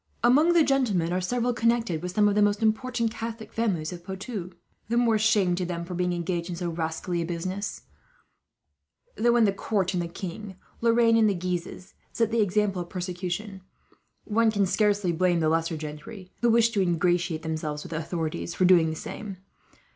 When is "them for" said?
5.63-5.93